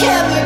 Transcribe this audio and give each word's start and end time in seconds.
carry 0.00 0.39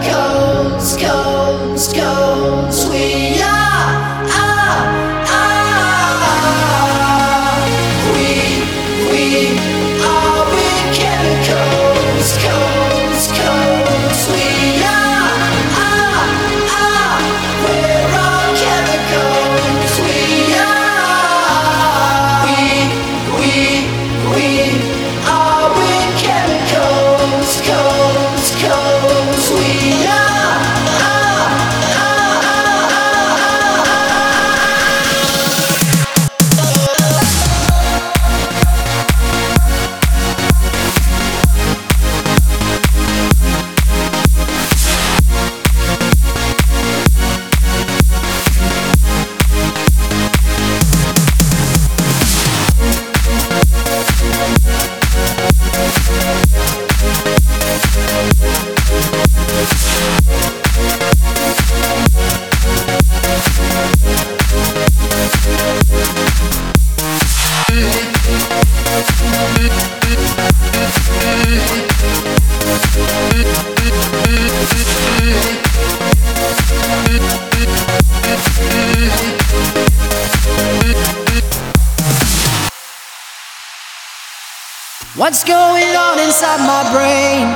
What's 85.16 85.44
going 85.44 85.94
on 85.94 86.18
inside 86.18 86.58
my 86.66 86.82
brain? 86.90 87.46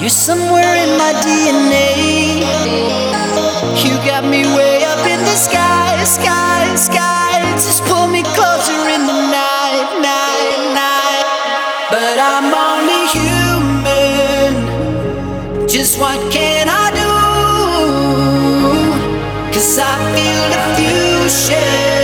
You're 0.00 0.08
somewhere 0.08 0.76
in 0.76 0.96
my 0.96 1.12
DNA. 1.26 2.38
You 3.82 3.96
got 4.06 4.22
me 4.22 4.46
way 4.54 4.84
up 4.84 5.04
in 5.08 5.18
the 5.18 5.34
sky, 5.34 6.04
sky, 6.04 6.76
sky. 6.76 7.42
Just 7.54 7.82
pull 7.86 8.06
me 8.06 8.22
closer 8.22 8.88
in 8.94 9.08
the 9.08 9.26
night, 9.26 9.98
night, 9.98 10.74
night. 10.78 11.26
But 11.90 12.16
I'm 12.22 12.54
only 12.54 13.08
human. 13.10 14.54
Just 15.66 15.98
what 15.98 16.20
can 16.32 16.68
I 16.70 16.92
do? 16.94 17.10
Cause 19.52 19.78
I 19.80 19.96
feel 20.14 20.48
the 20.54 20.62
fusion. 20.78 22.03